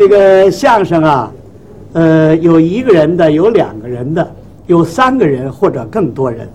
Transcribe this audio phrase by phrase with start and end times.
[0.00, 1.30] 这个相声啊，
[1.92, 4.34] 呃，有一个人的，有两个人的，
[4.66, 6.48] 有三个人或者更多人。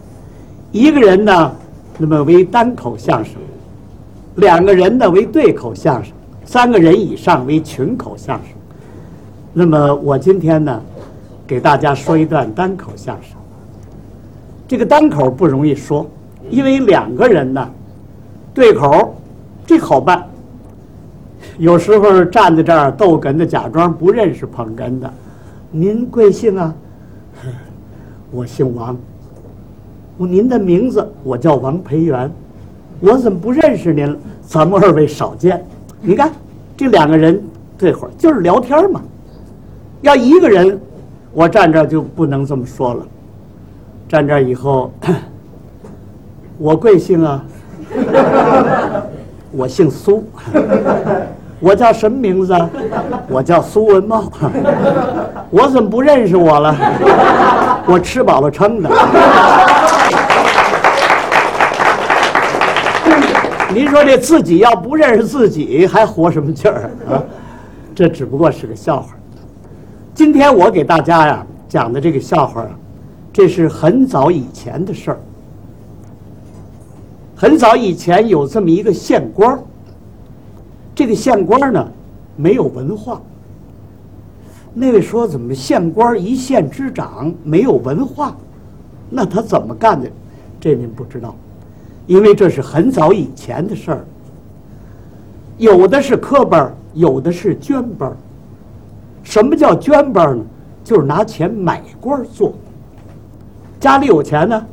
[0.72, 1.52] 一个人呢，
[2.00, 3.34] 那么为单口相声；
[4.38, 6.12] 两个人呢为对口相声；
[6.44, 8.48] 三个人以上为群口相声。
[9.54, 10.82] 那么我今天呢，
[11.46, 13.38] 给大家说一段单口相声。
[14.68, 16.10] 这个单口不容易说，
[16.50, 17.70] 因为两个人呢，
[18.56, 19.16] 对口
[19.68, 20.28] 这好办。
[21.58, 25.12] 有时候站在这儿逗哏的，假装不认识捧哏的。
[25.72, 26.74] 您贵姓啊？
[28.32, 28.98] 我姓王。
[30.18, 31.08] 您的名字？
[31.24, 32.30] 我叫王培元。
[33.00, 34.18] 我怎么不认识您了？
[34.46, 35.64] 咱们二位少见。
[36.02, 36.32] 你看，
[36.76, 37.42] 这两个人
[37.78, 39.02] 对会儿就是聊天嘛。
[40.02, 40.80] 要一个人，
[41.34, 43.06] 我站这儿就不能这么说了。
[44.08, 44.92] 站这儿以后，
[46.58, 47.46] 我贵姓啊？
[49.52, 50.24] 我姓苏。
[51.66, 52.54] 我叫什么名字？
[53.28, 54.32] 我叫苏文茂。
[55.50, 56.78] 我怎么不认识我了？
[57.88, 58.90] 我吃饱了撑的。
[63.74, 67.18] 您说这自己要不认识自己，还活什么劲儿啊？
[67.96, 69.16] 这只不过是个笑话。
[70.14, 72.70] 今天我给大家呀讲的这个笑话啊，
[73.34, 75.20] 这是很早以前的事儿。
[77.36, 79.60] 很早以前有这么一个县官儿。
[80.96, 81.92] 这个县官呢，
[82.38, 83.22] 没有文化。
[84.74, 88.36] 那位说：“怎么县官一县之长没有文化？
[89.10, 90.10] 那他怎么干的？”
[90.60, 91.36] 这您不知道，
[92.08, 94.06] 因为这是很早以前的事儿。
[95.58, 98.12] 有的是科班有的是捐班
[99.24, 100.44] 什么叫捐班呢？
[100.84, 102.54] 就是拿钱买官做。
[103.80, 104.66] 家里有钱呢，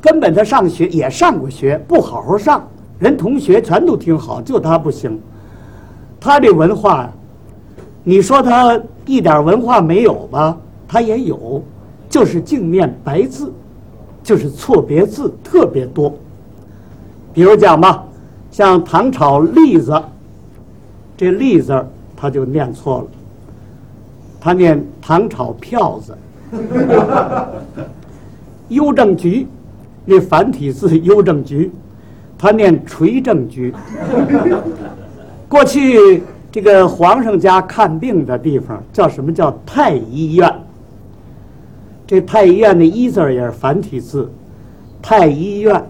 [0.00, 2.66] 根本他上学也上过学，不好好上，
[2.98, 5.20] 人同学全都挺好，就他不行。
[6.26, 7.08] 他这文化，
[8.02, 10.58] 你说他一点文化没有吧？
[10.88, 11.62] 他也有，
[12.08, 13.52] 就是镜面白字，
[14.24, 16.12] 就是错别字特别多。
[17.32, 18.04] 比如讲吧，
[18.50, 20.02] 像唐朝栗子，
[21.16, 21.86] 这栗字
[22.16, 23.06] 他就念错了，
[24.40, 26.18] 他念唐朝票子。
[28.68, 29.46] 邮政局，
[30.04, 31.70] 那繁体字邮政局，
[32.36, 33.72] 他念垂政局。
[35.48, 40.52] 过去这个皇上家看病的地方叫什么叫太医院？
[42.06, 44.30] 这太医院的“医”字也是繁体字，
[45.02, 45.84] 太医院，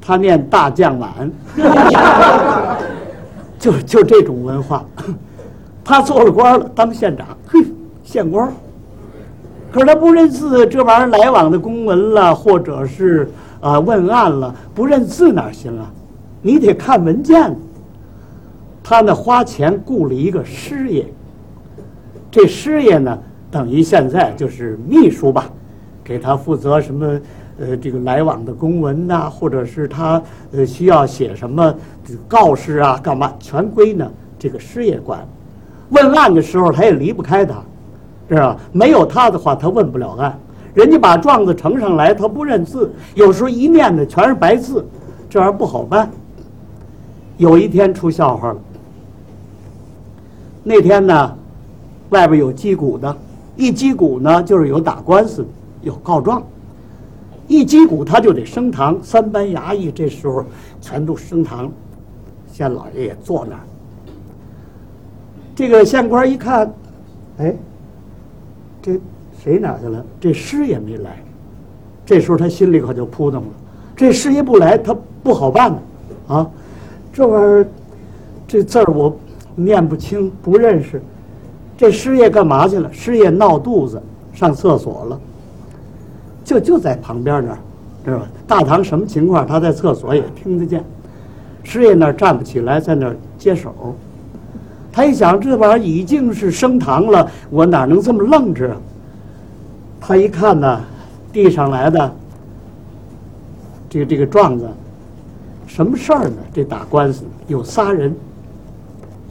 [0.00, 1.30] 他念大将碗，
[3.58, 4.84] 就就这种文化。
[5.84, 7.60] 他做了官了，当县长，嘿，
[8.04, 8.50] 县官。
[9.72, 13.28] 可是他不认字，这玩意儿来往的公文了，或者是
[13.60, 15.90] 啊问案了，不认字哪行啊？
[16.40, 17.54] 你得看文件。
[18.92, 21.06] 他呢花钱雇了一个师爷，
[22.30, 23.18] 这师爷呢
[23.50, 25.50] 等于现在就是秘书吧，
[26.04, 27.18] 给他负责什么
[27.58, 31.74] 呃这个来往的公文呐，或者是他呃需要写什么
[32.28, 34.06] 告示啊，干嘛全归呢
[34.38, 35.26] 这个师爷管。
[35.88, 37.62] 问案的时候他也离不开他，
[38.28, 38.58] 是吧？
[38.72, 40.38] 没有他的话他问不了案。
[40.74, 44.86] 人家把状子呈上来，他不认字，有时候一念的全是白字，
[45.30, 46.10] 这玩意儿不好办。
[47.38, 48.58] 有一天出笑话了。
[50.64, 51.36] 那天呢，
[52.10, 53.16] 外边有击鼓的，
[53.56, 55.44] 一击鼓呢就是有打官司、
[55.80, 56.42] 有告状。
[57.48, 60.44] 一击鼓他就得升堂，三班衙役这时候
[60.80, 61.70] 全都升堂，
[62.52, 63.60] 县老爷也坐那儿。
[65.54, 66.72] 这个县官一看，
[67.38, 67.54] 哎，
[68.80, 68.98] 这
[69.42, 70.04] 谁哪去了？
[70.20, 71.22] 这师爷没来。
[72.06, 73.48] 这时候他心里可就扑腾了，
[73.96, 75.78] 这师爷不来，他不好办呢。
[76.28, 76.50] 啊，
[77.12, 77.66] 这玩意儿，
[78.46, 79.14] 这字儿我。
[79.54, 81.02] 念不清，不认识，
[81.76, 82.92] 这师爷干嘛去了？
[82.92, 84.00] 师爷闹肚子，
[84.32, 85.20] 上厕所了。
[86.44, 87.58] 就就在旁边那儿，
[88.04, 88.28] 知道吧？
[88.46, 89.46] 大堂什么情况？
[89.46, 90.84] 他在厕所也听得见。
[91.62, 93.94] 师爷那儿站不起来，在那儿接手。
[94.90, 98.76] 他一想，这玩意儿已经是升堂了，我哪能这么愣着？
[100.00, 100.80] 他一看呢，
[101.32, 102.12] 递上来的
[103.88, 104.68] 这个这个状子，
[105.66, 106.36] 什么事儿呢？
[106.52, 108.14] 这打官司有仨人。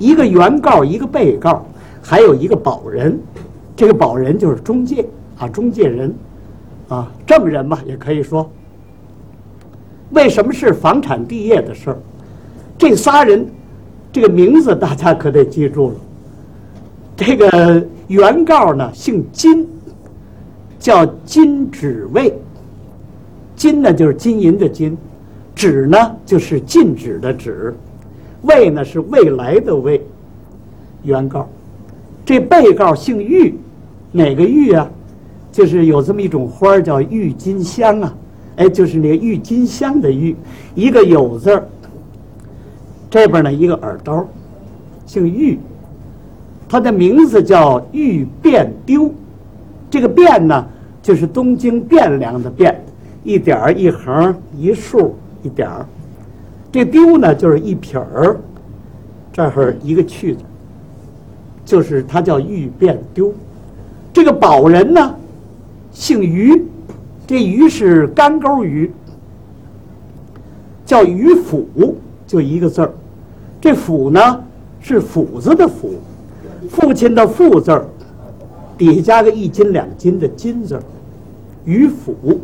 [0.02, 1.64] 一个原告，一个被告，
[2.02, 3.20] 还有一个保人。
[3.76, 5.06] 这个保人就是中介
[5.38, 6.12] 啊，中介人
[6.88, 8.50] 啊，证人嘛，也可以说。
[10.10, 11.98] 为什么是房产地业的事儿？
[12.80, 13.48] 这仨人，
[14.12, 15.96] 这个名字大家可得记住了。
[17.16, 19.68] 这个原告呢，姓金，
[20.80, 22.34] 叫金止卫。
[23.56, 24.96] 金呢，就是金银的金；
[25.54, 27.76] 止呢，就是禁止的止。
[28.42, 30.02] 未呢是未来的未，
[31.04, 31.48] 原告，
[32.26, 33.56] 这被告姓玉，
[34.12, 34.90] 哪个玉啊？
[35.52, 38.14] 就是有这么一种花叫郁金香啊，
[38.56, 40.36] 哎，就是那个郁金香的郁，
[40.76, 41.68] 一个有字儿，
[43.10, 44.26] 这边呢一个耳刀，
[45.06, 45.60] 姓玉，
[46.70, 49.14] 他的名字叫玉变丢，
[49.90, 50.66] 这个变呢
[51.02, 52.74] 就是东京汴梁的汴，
[53.26, 55.70] 一点一横一竖一点，
[56.72, 58.40] 这丢呢就是一撇儿，
[59.34, 60.42] 这儿一个去字，
[61.66, 63.34] 就是他叫玉变丢，
[64.14, 65.16] 这个保人呢。
[65.94, 66.66] 姓于，
[67.28, 68.90] 这于是干钩鱼，
[70.86, 72.94] 叫于府，就一个字儿。
[73.60, 74.42] 这府呢
[74.80, 75.96] 是斧子的斧，
[76.70, 77.86] 父亲的父字儿，
[78.78, 80.84] 底下加个一斤两斤的斤字儿，
[81.66, 82.40] 于府。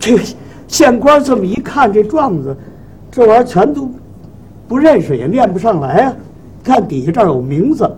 [0.00, 0.22] 这个
[0.72, 2.56] 县官这么一看，这状子，
[3.10, 3.86] 这玩意儿全都
[4.66, 6.16] 不认识，也念不上来啊。
[6.64, 7.88] 看底下这儿有名字，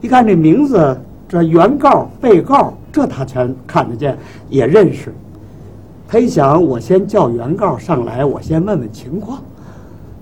[0.00, 2.74] 一看这名字，这原告、被告。
[2.90, 4.18] 这他全看得见，
[4.48, 5.14] 也认识。
[6.08, 9.40] 他一想，我先叫原告上来，我先问问情况，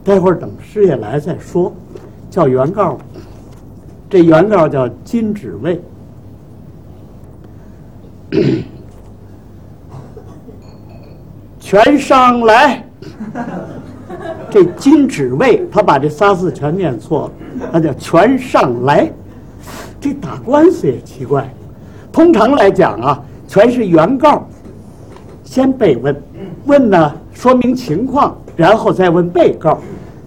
[0.04, 1.72] 待会儿等师爷来再说。
[2.30, 2.98] 叫原告，
[4.10, 5.80] 这原告叫金指卫，
[11.64, 12.86] 全上来。
[14.50, 17.22] 这金指卫，他把这仨字全念错
[17.58, 19.10] 了，他叫全上来。
[19.98, 21.50] 这打官司也奇怪。
[22.12, 24.46] 通常来讲啊，全是原告
[25.42, 26.14] 先被问，
[26.66, 29.78] 问呢说明情况，然后再问被告，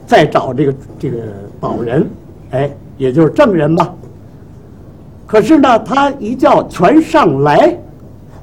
[0.07, 1.19] 再找这个这个
[1.59, 2.09] 保人，
[2.49, 3.93] 哎，也就是证人吧。
[5.27, 7.77] 可是呢，他一叫全上来，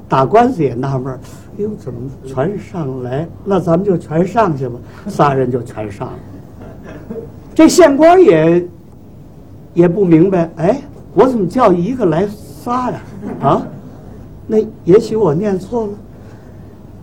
[0.07, 1.19] 打官司也纳闷儿，
[1.57, 3.27] 呦，怎么全上来？
[3.43, 6.13] 那咱们就全上去吧，仨人就全上了。
[7.53, 8.67] 这县官也
[9.73, 10.81] 也不明白，哎，
[11.13, 12.27] 我怎么叫一个来？
[12.27, 12.99] 仨呀，
[13.41, 13.67] 啊，
[14.47, 15.93] 那也许我念错了，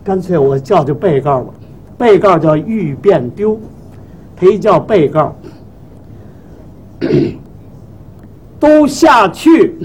[0.03, 1.53] 干脆我叫就被告吧。
[1.97, 3.57] 被告叫玉变丢，
[4.35, 5.33] 他一叫被告，
[8.59, 9.77] 都下去。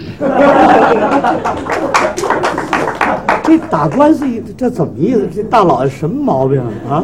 [3.49, 4.27] 这打官司，
[4.59, 5.27] 这怎么意思？
[5.35, 7.03] 这大老爷什么毛病啊？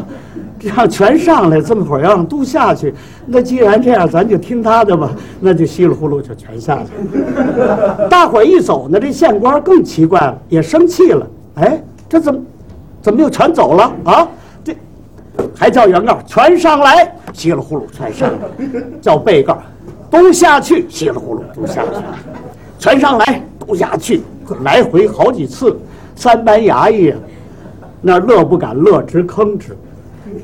[0.60, 2.94] 让全上来，这么会儿让都下去。
[3.24, 5.10] 那既然这样，咱就听他的吧。
[5.40, 6.90] 那就稀里糊涂就全下去。
[8.10, 11.26] 大伙儿一走呢，这县官更奇怪了，也生气了。
[11.54, 12.40] 哎，这怎么
[13.00, 14.28] 怎么又全走了啊？
[14.62, 14.76] 这
[15.54, 18.68] 还叫原告全上来，稀里糊涂全上来；
[19.00, 19.56] 叫被告
[20.10, 22.02] 都下去，稀里糊涂都下去，
[22.78, 24.22] 全上来都下去，
[24.62, 25.74] 来回好几次。
[26.14, 27.12] 三班衙役
[28.00, 29.72] 那乐不敢乐，直吭哧。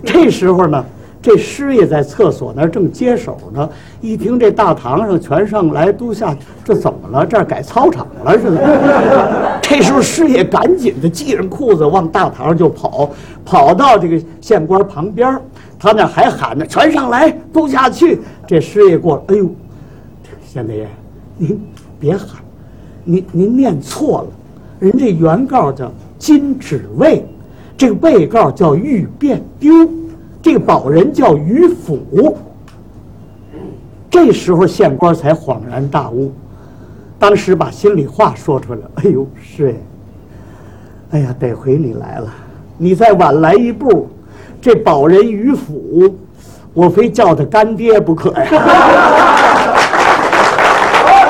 [0.05, 0.85] 这时候呢，
[1.21, 3.69] 这师爷在厕所那正接手呢，
[4.01, 6.35] 一听这大堂上全上来都下，
[6.65, 7.27] 这怎么了？
[7.27, 9.61] 这儿改操场了似的。
[9.61, 13.11] 这时候师爷赶紧的系上裤子往大堂上就跑，
[13.45, 15.39] 跑到这个县官旁边，
[15.79, 19.49] 他那还喊呢：“全上来，都下去。”这师爷过来，哎呦，
[20.45, 20.89] 县太爷，
[21.37, 21.61] 您
[21.99, 22.41] 别喊，
[23.05, 24.29] 您您念错了，
[24.81, 27.25] 人家原告叫金指卫。
[27.77, 29.89] 这个被告叫玉变丢，
[30.43, 32.37] 这个保人叫于府。
[34.11, 36.33] 这时候县官才恍然大悟，
[37.19, 38.91] 当时把心里话说出来了。
[38.97, 39.75] 哎呦，是哎，
[41.13, 42.31] 哎呀，得亏你来了，
[42.77, 44.09] 你再晚来一步，
[44.61, 46.15] 这保人于府，
[46.75, 49.20] 我非叫他干爹不可呀。